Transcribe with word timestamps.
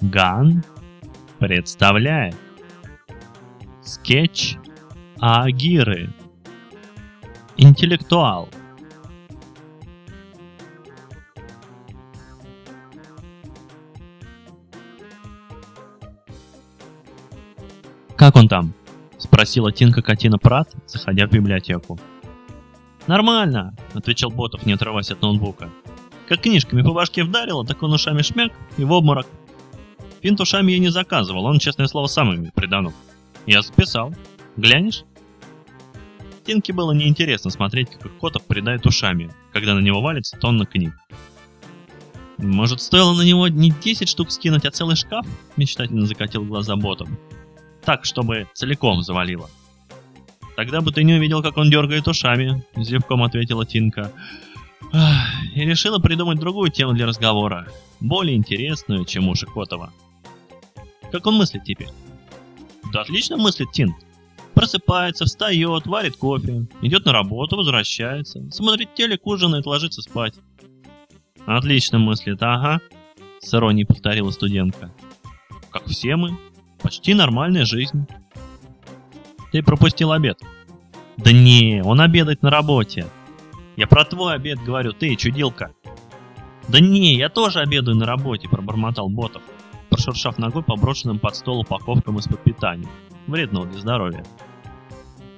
Ган 0.00 0.64
представляет 1.38 2.34
скетч 3.82 4.56
Агиры. 5.18 6.10
Интеллектуал. 7.58 8.48
«Как 18.16 18.36
он 18.36 18.48
там?»– 18.48 18.72
спросила 19.18 19.70
Тинка 19.70 20.00
Катина 20.00 20.38
Прат, 20.38 20.74
заходя 20.86 21.26
в 21.26 21.30
библиотеку. 21.30 21.98
«Нормально»,– 23.06 23.74
отвечал 23.94 24.30
Ботов, 24.30 24.64
не 24.64 24.72
отрываясь 24.72 25.10
от 25.10 25.20
ноутбука. 25.20 25.68
Как 26.26 26.40
книжками 26.40 26.82
по 26.82 26.92
башке 26.92 27.24
вдарило, 27.24 27.66
так 27.66 27.82
он 27.82 27.92
ушами 27.92 28.22
шмяк 28.22 28.52
и 28.78 28.84
в 28.84 28.92
обморок. 28.92 29.26
Финт 30.22 30.40
ушами 30.40 30.72
я 30.72 30.78
не 30.78 30.88
заказывал, 30.90 31.44
он, 31.46 31.58
честное 31.58 31.86
слово, 31.86 32.06
сам 32.06 32.32
ими 32.32 32.50
приданул. 32.54 32.92
Я 33.46 33.62
записал. 33.62 34.14
Глянешь? 34.56 35.04
Тинке 36.44 36.72
было 36.72 36.92
неинтересно 36.92 37.50
смотреть, 37.50 37.90
как 37.90 38.18
Котов 38.18 38.44
придает 38.44 38.86
ушами, 38.86 39.30
когда 39.52 39.74
на 39.74 39.80
него 39.80 40.00
валится 40.00 40.36
тонна 40.36 40.66
книг. 40.66 40.92
Может, 42.38 42.80
стоило 42.80 43.12
на 43.14 43.22
него 43.22 43.48
не 43.48 43.70
10 43.70 44.08
штук 44.08 44.30
скинуть, 44.30 44.64
а 44.64 44.70
целый 44.70 44.96
шкаф? 44.96 45.26
Мечтательно 45.56 46.06
закатил 46.06 46.44
глаза 46.44 46.76
ботом. 46.76 47.18
Так, 47.84 48.04
чтобы 48.04 48.46
целиком 48.54 49.02
завалило. 49.02 49.48
Тогда 50.56 50.80
бы 50.80 50.92
ты 50.92 51.02
не 51.04 51.14
увидел, 51.14 51.42
как 51.42 51.56
он 51.56 51.70
дергает 51.70 52.08
ушами, 52.08 52.64
зевком 52.76 53.22
ответила 53.22 53.64
Тинка 53.64 54.12
и 55.54 55.60
решила 55.60 55.98
придумать 55.98 56.38
другую 56.38 56.70
тему 56.70 56.92
для 56.92 57.06
разговора, 57.06 57.68
более 58.00 58.36
интересную, 58.36 59.04
чем 59.04 59.28
уши 59.28 59.46
Котова. 59.46 59.92
Как 61.12 61.26
он 61.26 61.34
мыслит 61.36 61.64
теперь? 61.64 61.88
Да 62.92 63.02
отлично 63.02 63.36
мыслит 63.36 63.70
Тин. 63.72 63.94
Просыпается, 64.54 65.24
встает, 65.24 65.86
варит 65.86 66.16
кофе, 66.16 66.66
идет 66.82 67.06
на 67.06 67.12
работу, 67.12 67.56
возвращается, 67.56 68.50
смотрит 68.50 68.94
телек, 68.94 69.26
ужинает, 69.26 69.64
ложится 69.64 70.02
спать. 70.02 70.34
Отлично 71.46 71.98
мыслит, 71.98 72.42
ага, 72.42 72.80
с 73.38 73.54
иронией 73.54 73.86
повторила 73.86 74.30
студентка. 74.30 74.92
Как 75.70 75.86
все 75.86 76.16
мы, 76.16 76.36
почти 76.82 77.14
нормальная 77.14 77.64
жизнь. 77.64 78.06
Ты 79.52 79.62
пропустил 79.62 80.12
обед. 80.12 80.38
Да 81.16 81.32
не, 81.32 81.82
он 81.84 82.00
обедает 82.00 82.42
на 82.42 82.50
работе. 82.50 83.06
Я 83.76 83.86
про 83.86 84.04
твой 84.04 84.34
обед 84.34 84.58
говорю, 84.62 84.92
ты, 84.92 85.14
чудилка. 85.16 85.72
Да 86.68 86.80
не, 86.80 87.16
я 87.16 87.28
тоже 87.28 87.60
обедаю 87.60 87.96
на 87.96 88.06
работе, 88.06 88.48
пробормотал 88.48 89.08
Ботов, 89.08 89.42
прошуршав 89.90 90.38
ногой 90.38 90.62
по 90.62 90.76
брошенным 90.76 91.18
под 91.18 91.36
стол 91.36 91.60
упаковкам 91.60 92.18
из-под 92.18 92.42
питания. 92.42 92.88
Вредного 93.26 93.66
для 93.66 93.80
здоровья. 93.80 94.24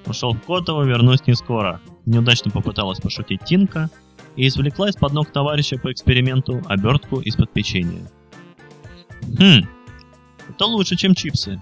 Ушел 0.05 0.33
в 0.33 0.41
Котово, 0.41 0.83
вернусь 0.83 1.25
не 1.27 1.33
скоро. 1.33 1.81
Неудачно 2.05 2.51
попыталась 2.51 2.99
пошутить 2.99 3.43
Тинка 3.43 3.89
и 4.35 4.47
извлекла 4.47 4.89
из-под 4.89 5.13
ног 5.13 5.31
товарища 5.31 5.77
по 5.77 5.91
эксперименту 5.91 6.61
обертку 6.67 7.19
из-под 7.19 7.51
печенья. 7.51 8.07
Хм, 9.39 9.67
это 10.49 10.65
лучше, 10.65 10.95
чем 10.95 11.15
чипсы. 11.15 11.61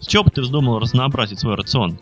С 0.00 0.06
чего 0.06 0.24
бы 0.24 0.30
ты 0.30 0.42
вздумал 0.42 0.78
разнообразить 0.78 1.40
свой 1.40 1.54
рацион? 1.54 1.98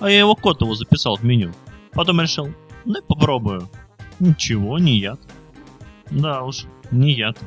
А 0.00 0.10
я 0.10 0.18
его 0.18 0.34
Котову 0.34 0.74
записал 0.74 1.16
в 1.16 1.24
меню. 1.24 1.52
Потом 1.92 2.20
решил, 2.20 2.48
да 2.84 3.00
попробую. 3.06 3.68
Ничего, 4.20 4.78
не 4.78 4.98
яд. 4.98 5.20
Да 6.10 6.42
уж, 6.42 6.64
не 6.90 7.12
яд. 7.12 7.38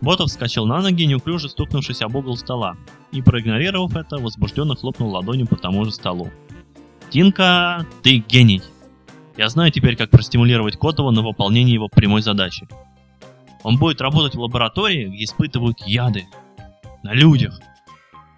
Ботов 0.00 0.28
вскочил 0.28 0.66
на 0.66 0.80
ноги, 0.80 1.06
неуклюже 1.06 1.48
стукнувшись 1.48 2.02
об 2.02 2.14
угол 2.16 2.36
стола, 2.36 2.76
и, 3.12 3.22
проигнорировав 3.22 3.96
это, 3.96 4.18
возбужденно 4.18 4.76
хлопнул 4.76 5.10
ладонью 5.10 5.46
по 5.46 5.56
тому 5.56 5.84
же 5.84 5.92
столу. 5.92 6.30
«Тинка, 7.10 7.86
ты 8.02 8.18
гений! 8.18 8.62
Я 9.36 9.48
знаю 9.48 9.70
теперь, 9.70 9.96
как 9.96 10.10
простимулировать 10.10 10.78
Котова 10.78 11.10
на 11.10 11.22
выполнение 11.22 11.74
его 11.74 11.88
прямой 11.88 12.22
задачи. 12.22 12.66
Он 13.62 13.78
будет 13.78 14.00
работать 14.00 14.34
в 14.34 14.40
лаборатории, 14.40 15.08
где 15.08 15.24
испытывают 15.24 15.80
яды. 15.86 16.26
На 17.02 17.12
людях. 17.12 17.58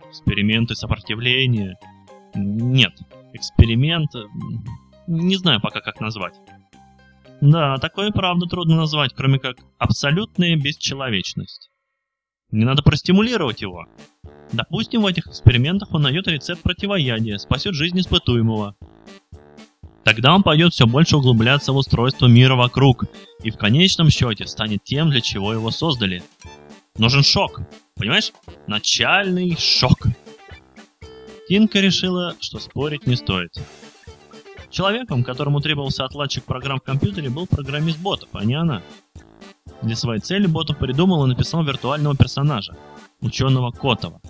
Эксперименты 0.08 0.74
сопротивления. 0.74 1.76
Нет, 2.34 2.98
эксперимент... 3.32 4.10
Не 5.06 5.36
знаю 5.36 5.60
пока 5.60 5.80
как 5.80 6.00
назвать. 6.00 6.34
Да, 7.40 7.76
такое 7.78 8.10
правда 8.10 8.46
трудно 8.46 8.76
назвать, 8.76 9.14
кроме 9.14 9.38
как 9.38 9.56
абсолютная 9.78 10.56
бесчеловечность. 10.56 11.70
Не 12.50 12.64
надо 12.64 12.82
простимулировать 12.82 13.60
его. 13.60 13.86
Допустим, 14.52 15.02
в 15.02 15.06
этих 15.06 15.26
экспериментах 15.26 15.92
он 15.92 16.02
найдет 16.02 16.26
рецепт 16.26 16.62
противоядия, 16.62 17.38
спасет 17.38 17.74
жизнь 17.74 18.00
испытуемого. 18.00 18.74
Тогда 20.04 20.34
он 20.34 20.42
пойдет 20.42 20.72
все 20.72 20.86
больше 20.86 21.18
углубляться 21.18 21.72
в 21.72 21.76
устройство 21.76 22.26
мира 22.26 22.54
вокруг, 22.54 23.04
и 23.42 23.50
в 23.50 23.58
конечном 23.58 24.08
счете 24.08 24.46
станет 24.46 24.82
тем, 24.82 25.10
для 25.10 25.20
чего 25.20 25.52
его 25.52 25.70
создали. 25.70 26.22
Нужен 26.96 27.22
шок, 27.22 27.60
понимаешь? 27.94 28.32
Начальный 28.66 29.54
шок. 29.58 29.98
Тинка 31.48 31.80
решила, 31.80 32.34
что 32.40 32.58
спорить 32.58 33.06
не 33.06 33.16
стоит. 33.16 33.52
Человеком, 34.70 35.24
которому 35.24 35.60
требовался 35.60 36.04
отладчик 36.04 36.44
программ 36.44 36.78
в 36.78 36.82
компьютере, 36.82 37.30
был 37.30 37.46
программист 37.46 37.98
ботов, 37.98 38.28
а 38.32 38.44
не 38.44 38.54
она. 38.54 38.82
Для 39.82 39.94
своей 39.96 40.20
цели 40.20 40.46
Ботов 40.46 40.78
придумал 40.78 41.24
и 41.24 41.28
написал 41.28 41.62
виртуального 41.62 42.16
персонажа, 42.16 42.76
ученого 43.20 43.70
Котова. 43.70 44.20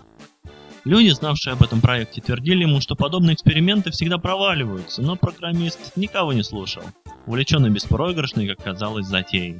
Люди, 0.84 1.08
знавшие 1.08 1.54
об 1.54 1.62
этом 1.62 1.80
проекте, 1.80 2.20
твердили 2.20 2.62
ему, 2.62 2.80
что 2.80 2.94
подобные 2.94 3.34
эксперименты 3.34 3.90
всегда 3.90 4.18
проваливаются, 4.18 5.02
но 5.02 5.16
программист 5.16 5.96
никого 5.96 6.32
не 6.32 6.42
слушал, 6.42 6.82
увлеченный 7.26 7.70
беспроигрышной, 7.70 8.48
как 8.48 8.62
казалось, 8.62 9.06
затеей. 9.06 9.58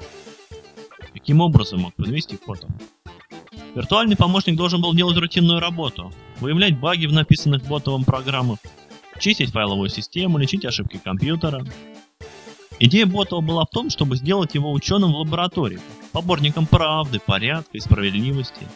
Каким 1.13 1.41
образом 1.41 1.81
мог 1.81 1.95
подвести 1.95 2.37
Котов? 2.37 2.71
Виртуальный 3.75 4.17
помощник 4.17 4.57
должен 4.57 4.81
был 4.81 4.95
делать 4.95 5.17
рутинную 5.17 5.61
работу, 5.61 6.13
выявлять 6.41 6.79
баги 6.79 7.07
в 7.07 7.13
написанных 7.13 7.65
ботовом 7.65 8.05
программах, 8.05 8.59
чистить 9.19 9.53
файловую 9.53 9.89
систему, 9.89 10.39
лечить 10.39 10.65
ошибки 10.65 11.01
компьютера. 11.03 11.65
Идея 12.79 13.07
Ботова 13.07 13.41
была 13.41 13.65
в 13.65 13.71
том, 13.71 13.91
чтобы 13.91 14.17
сделать 14.17 14.55
его 14.55 14.73
ученым 14.73 15.13
в 15.13 15.17
лаборатории, 15.17 15.81
поборником 16.13 16.67
правды, 16.67 17.19
порядка 17.19 17.77
и 17.77 17.81
справедливости, 17.81 18.67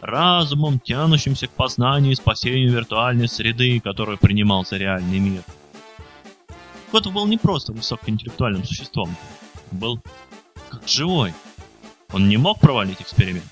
разумом, 0.00 0.78
тянущимся 0.78 1.48
к 1.48 1.50
познанию 1.50 2.12
и 2.12 2.16
спасению 2.16 2.70
виртуальной 2.70 3.28
среды, 3.28 3.80
которую 3.80 4.18
принимал 4.18 4.64
за 4.64 4.76
реальный 4.76 5.18
мир. 5.18 5.42
Котов 6.92 7.12
был 7.12 7.26
не 7.26 7.38
просто 7.38 7.72
высокоинтеллектуальным 7.72 8.64
существом, 8.64 9.14
был 9.72 10.00
как 10.68 10.86
живой. 10.86 11.34
Он 12.12 12.28
не 12.28 12.36
мог 12.36 12.60
провалить 12.60 13.00
эксперимент. 13.00 13.50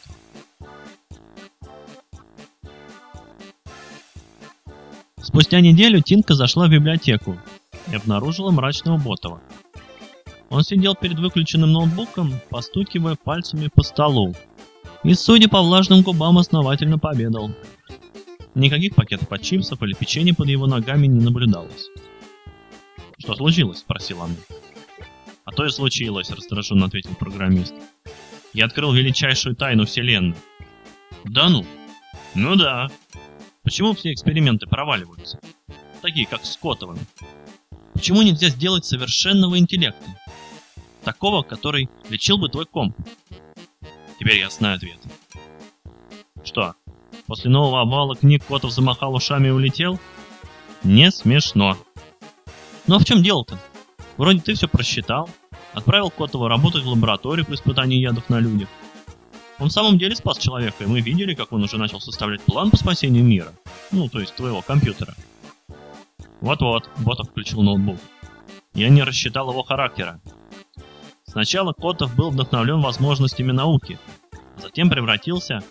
Спустя 5.32 5.62
неделю 5.62 6.02
Тинка 6.02 6.34
зашла 6.34 6.66
в 6.66 6.70
библиотеку 6.70 7.38
и 7.90 7.96
обнаружила 7.96 8.50
мрачного 8.50 8.98
Ботова. 8.98 9.40
Он 10.50 10.62
сидел 10.62 10.94
перед 10.94 11.18
выключенным 11.18 11.72
ноутбуком, 11.72 12.34
постукивая 12.50 13.16
пальцами 13.16 13.70
по 13.74 13.82
столу, 13.82 14.34
и, 15.02 15.14
судя 15.14 15.48
по 15.48 15.62
влажным 15.62 16.02
губам, 16.02 16.36
основательно 16.36 16.98
победал. 16.98 17.50
Никаких 18.54 18.94
пакетов 18.94 19.32
от 19.32 19.40
чипсов 19.40 19.82
или 19.82 19.94
печенья 19.94 20.34
под 20.34 20.48
его 20.48 20.66
ногами 20.66 21.06
не 21.06 21.24
наблюдалось. 21.24 21.88
«Что 23.16 23.34
случилось?»– 23.34 23.78
спросила 23.80 24.24
она. 24.24 24.34
«А 25.46 25.52
то 25.52 25.64
и 25.64 25.70
случилось»,– 25.70 26.28
раздраженно 26.30 26.84
ответил 26.84 27.14
программист. 27.14 27.72
«Я 28.52 28.66
открыл 28.66 28.92
величайшую 28.92 29.56
тайну 29.56 29.86
Вселенной». 29.86 30.36
«Да 31.24 31.48
ну?» 31.48 31.64
«Ну 32.34 32.56
да. 32.56 32.90
Почему 33.72 33.94
все 33.94 34.12
эксперименты 34.12 34.66
проваливаются? 34.66 35.40
Такие, 36.02 36.26
как 36.26 36.44
с 36.44 36.58
Котовым. 36.58 36.98
Почему 37.94 38.20
нельзя 38.20 38.50
сделать 38.50 38.84
совершенного 38.84 39.58
интеллекта? 39.58 40.04
Такого, 41.04 41.42
который 41.42 41.88
лечил 42.10 42.36
бы 42.36 42.50
твой 42.50 42.66
комп. 42.66 42.94
Теперь 44.20 44.40
я 44.40 44.50
знаю 44.50 44.76
ответ. 44.76 44.98
Что, 46.44 46.74
после 47.26 47.50
нового 47.50 47.80
обвала 47.80 48.14
книг 48.14 48.44
Котов 48.44 48.72
замахал 48.72 49.14
ушами 49.14 49.48
и 49.48 49.52
улетел? 49.52 49.98
Не 50.82 51.10
смешно. 51.10 51.78
Ну 52.86 52.96
а 52.96 52.98
в 52.98 53.06
чем 53.06 53.22
дело-то? 53.22 53.58
Вроде 54.18 54.40
ты 54.40 54.52
все 54.52 54.68
просчитал, 54.68 55.30
отправил 55.72 56.10
Котова 56.10 56.46
работать 56.46 56.84
в 56.84 56.88
лабораторию 56.88 57.46
по 57.46 57.54
испытанию 57.54 58.00
ядов 58.00 58.28
на 58.28 58.38
людях. 58.38 58.68
Он 59.58 59.68
в 59.68 59.72
самом 59.72 59.96
деле 59.96 60.16
спас 60.16 60.38
человека, 60.38 60.84
и 60.84 60.86
мы 60.86 61.00
видели, 61.00 61.34
как 61.34 61.52
он 61.52 61.62
уже 61.62 61.78
начал 61.78 62.00
составлять 62.00 62.42
план 62.42 62.70
по 62.70 62.76
спасению 62.76 63.24
мира. 63.24 63.54
Ну, 63.92 64.08
то 64.08 64.20
есть 64.20 64.34
твоего 64.34 64.62
компьютера. 64.62 65.14
Вот-вот, 66.40 66.88
Ботов 66.98 67.28
включил 67.28 67.62
ноутбук. 67.62 67.98
Я 68.74 68.88
не 68.88 69.02
рассчитал 69.02 69.50
его 69.50 69.62
характера. 69.62 70.20
Сначала 71.24 71.72
Котов 71.72 72.14
был 72.16 72.30
вдохновлен 72.30 72.80
возможностями 72.80 73.52
науки, 73.52 73.98
затем 74.60 74.90
превратился... 74.90 75.62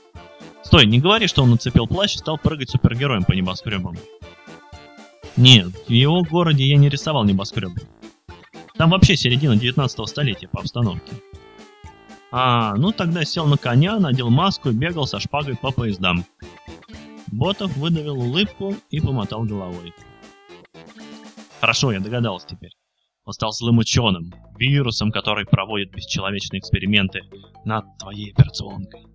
Стой, 0.63 0.85
не 0.85 0.99
говори, 0.99 1.27
что 1.27 1.43
он 1.43 1.49
нацепил 1.49 1.87
плащ 1.87 2.15
и 2.15 2.19
стал 2.19 2.37
прыгать 2.37 2.69
супергероем 2.69 3.23
по 3.23 3.33
небоскребам. 3.33 3.97
Нет, 5.35 5.67
в 5.87 5.89
его 5.89 6.23
городе 6.23 6.65
я 6.65 6.77
не 6.77 6.87
рисовал 6.87 7.25
небоскребы. 7.25 7.81
Там 8.77 8.91
вообще 8.91 9.17
середина 9.17 9.55
19 9.55 10.07
столетия 10.07 10.47
по 10.47 10.59
обстановке. 10.59 11.13
А, 12.31 12.75
ну 12.75 12.91
тогда 12.91 13.25
сел 13.25 13.45
на 13.47 13.57
коня, 13.57 13.99
надел 13.99 14.29
маску 14.29 14.69
и 14.69 14.73
бегал 14.73 15.05
со 15.05 15.19
шпагой 15.19 15.57
по 15.57 15.71
поездам. 15.71 16.25
Ботов 17.31 17.75
выдавил 17.77 18.19
улыбку 18.19 18.75
и 18.89 18.99
помотал 18.99 19.43
головой. 19.43 19.93
Хорошо, 21.61 21.93
я 21.93 22.01
догадался 22.01 22.47
теперь. 22.47 22.71
Он 23.23 23.33
стал 23.33 23.51
злым 23.53 23.77
ученым, 23.77 24.33
вирусом, 24.57 25.11
который 25.11 25.45
проводит 25.45 25.91
бесчеловечные 25.91 26.59
эксперименты 26.59 27.21
над 27.63 27.85
твоей 27.99 28.33
операционкой. 28.33 29.05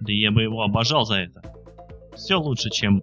Да 0.00 0.12
я 0.12 0.30
бы 0.30 0.42
его 0.42 0.62
обожал 0.62 1.04
за 1.04 1.16
это. 1.16 1.42
Все 2.14 2.36
лучше, 2.36 2.70
чем... 2.70 3.02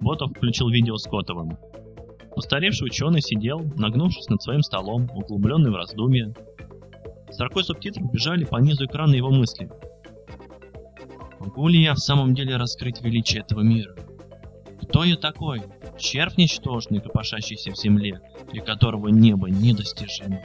Ботов 0.00 0.30
включил 0.30 0.70
видео 0.70 0.96
с 0.96 1.04
Котовым. 1.04 1.58
Устаревший 2.34 2.86
ученый 2.86 3.20
сидел, 3.20 3.60
нагнувшись 3.76 4.28
над 4.28 4.42
своим 4.42 4.62
столом, 4.62 5.10
углубленный 5.14 5.70
в 5.70 5.76
раздумья. 5.76 6.34
Строкой 7.30 7.64
субтитров 7.64 8.10
бежали 8.12 8.44
по 8.44 8.56
низу 8.56 8.86
экрана 8.86 9.14
его 9.14 9.30
мысли. 9.30 9.70
Могу 11.40 11.68
ли 11.68 11.82
я 11.82 11.94
в 11.94 11.98
самом 11.98 12.34
деле 12.34 12.56
раскрыть 12.56 13.02
величие 13.02 13.42
этого 13.42 13.60
мира? 13.60 13.94
Кто 14.82 15.04
я 15.04 15.16
такой? 15.16 15.62
Червь 15.98 16.36
ничтожный, 16.36 17.00
копошащийся 17.00 17.72
в 17.72 17.76
земле, 17.76 18.20
для 18.52 18.62
которого 18.62 19.08
небо 19.08 19.48
недостижимо. 19.48 20.40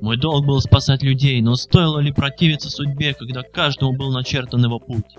Мой 0.00 0.16
долг 0.16 0.44
был 0.44 0.60
спасать 0.60 1.02
людей, 1.02 1.40
но 1.40 1.54
стоило 1.54 2.00
ли 2.00 2.12
противиться 2.12 2.70
судьбе, 2.70 3.14
когда 3.14 3.42
каждому 3.42 3.92
был 3.92 4.12
начертан 4.12 4.62
его 4.64 4.78
путь? 4.78 5.16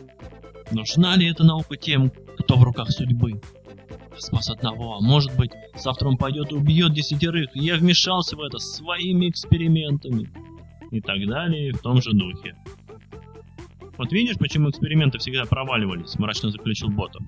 Нужна 0.72 1.16
ли 1.16 1.30
эта 1.30 1.44
наука 1.44 1.78
тем, 1.78 2.12
кто 2.38 2.56
в 2.56 2.64
руках 2.64 2.92
судьбы? 2.92 3.42
Я 4.18 4.22
спас 4.22 4.50
одного, 4.50 4.96
а 4.96 5.00
может 5.00 5.36
быть, 5.36 5.52
завтра 5.76 6.08
он 6.08 6.18
пойдет 6.18 6.52
и 6.52 6.56
убьет 6.56 6.94
десятерых, 6.94 7.56
и 7.56 7.60
я 7.60 7.76
вмешался 7.78 8.36
в 8.36 8.42
это 8.42 8.60
своими 8.60 9.30
экспериментами. 9.30 10.30
И 10.92 11.02
так 11.02 11.26
далее, 11.28 11.74
в 11.74 11.82
том 11.82 12.02
же 12.02 12.12
духе. 12.14 12.56
Вот 13.98 14.12
видишь, 14.12 14.38
почему 14.38 14.70
эксперименты 14.70 15.18
всегда 15.18 15.46
проваливались, 15.46 16.18
мрачно 16.20 16.52
заключил 16.52 16.90
Ботом. 16.90 17.28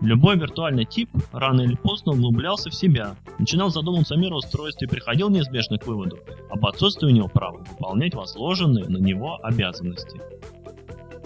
Любой 0.00 0.36
виртуальный 0.36 0.84
тип 0.84 1.08
рано 1.32 1.62
или 1.62 1.76
поздно 1.76 2.12
углублялся 2.12 2.68
в 2.68 2.74
себя, 2.74 3.16
начинал 3.38 3.70
задумываться 3.70 4.14
о 4.14 4.18
мироустройстве 4.18 4.86
и 4.86 4.90
приходил 4.90 5.30
неизбежно 5.30 5.78
к 5.78 5.86
выводу 5.86 6.18
об 6.50 6.66
отсутствии 6.66 7.06
у 7.06 7.10
него 7.10 7.28
права 7.28 7.64
выполнять 7.70 8.14
возложенные 8.14 8.84
на 8.84 8.98
него 8.98 9.38
обязанности. 9.42 10.20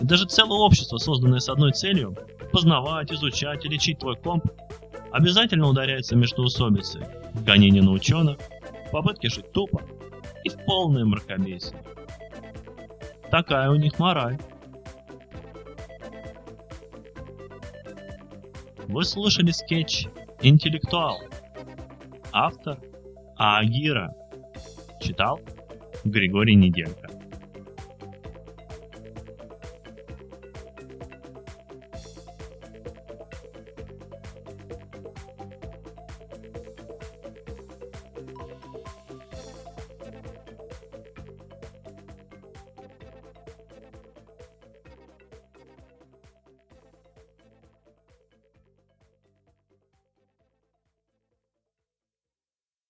И 0.00 0.04
даже 0.04 0.26
целое 0.26 0.60
общество, 0.60 0.98
созданное 0.98 1.40
с 1.40 1.48
одной 1.48 1.72
целью– 1.72 2.16
познавать, 2.52 3.12
изучать 3.12 3.64
и 3.64 3.68
лечить 3.68 3.98
твой 3.98 4.16
комп, 4.16 4.44
обязательно 5.10 5.68
ударяется 5.68 6.14
между 6.14 6.42
усобицей, 6.42 7.02
в 7.34 7.44
на 7.44 7.90
ученых, 7.90 8.38
в 8.86 8.90
попытке 8.92 9.28
жить 9.28 9.50
тупо 9.52 9.82
и 10.44 10.50
в 10.50 10.64
полное 10.64 11.04
мракобесие. 11.04 11.82
Такая 13.30 13.70
у 13.70 13.76
них 13.76 13.98
мораль. 13.98 14.38
Вы 18.88 19.04
слушали 19.04 19.50
скетч 19.50 20.06
«Интеллектуал». 20.40 21.20
Автор 22.32 22.78
Агира. 23.36 24.14
Читал 24.98 25.40
Григорий 26.04 26.54
Неделько. 26.54 27.10